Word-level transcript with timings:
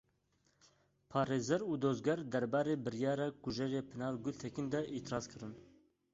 Parêzer 1.11 1.61
û 1.71 1.73
dozger 1.83 2.19
derbarê 2.33 2.75
biryara 2.85 3.27
kujerê 3.43 3.81
Pinar 3.89 4.13
Gultekin 4.23 4.65
de 4.73 4.81
îtiraz 4.97 5.25
kirin. 5.31 5.53